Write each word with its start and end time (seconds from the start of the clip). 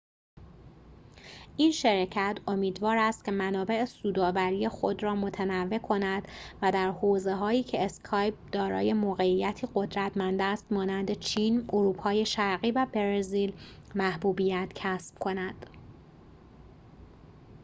این 1.57 1.71
شرکت 1.71 2.37
امیدوار 2.47 2.97
است 2.97 3.25
که 3.25 3.31
منابع 3.31 3.85
سودآوری 3.85 4.67
خود 4.67 5.03
را 5.03 5.15
متنوع 5.15 5.77
کند 5.77 6.27
و 6.61 6.71
در 6.71 6.91
حوزه‌هایی 6.91 7.63
که 7.63 7.85
اسکایپ 7.85 8.33
دارای 8.51 8.93
موقعیتی 8.93 9.67
قدرتمند 9.75 10.41
است 10.41 10.71
مانند 10.71 11.11
چین 11.11 11.69
اروپای 11.73 12.25
شرقی 12.25 12.71
و 12.71 12.87
برزیل 12.93 13.53
محبوبیت 13.95 14.69
کسب 14.75 15.19
کند 15.19 15.69